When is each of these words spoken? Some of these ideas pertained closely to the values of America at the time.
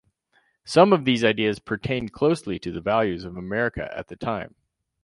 Some 0.65 0.93
of 0.93 1.05
these 1.05 1.23
ideas 1.23 1.59
pertained 1.59 2.11
closely 2.11 2.57
to 2.57 2.71
the 2.71 2.81
values 2.81 3.23
of 3.23 3.37
America 3.37 3.93
at 3.95 4.07
the 4.07 4.15
time. 4.15 4.55